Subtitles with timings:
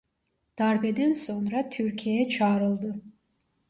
[0.59, 3.01] Darbeden sonra Türkiye'ye çağrıldı.